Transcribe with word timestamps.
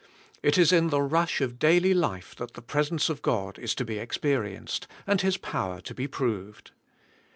It 0.41 0.57
is 0.57 0.73
in 0.73 0.89
the 0.89 0.99
rush 1.03 1.41
of 1.41 1.59
daily 1.59 1.93
life 1.93 2.35
that 2.37 2.55
the 2.55 2.63
pres 2.63 2.89
ence 2.89 3.07
of 3.07 3.21
God 3.21 3.59
is 3.59 3.75
to 3.75 3.85
be 3.85 3.99
experienced, 3.99 4.87
and 5.05 5.21
His 5.21 5.37
power 5.37 5.79
to 5.81 5.93
be 5.93 6.07
proved. 6.07 6.71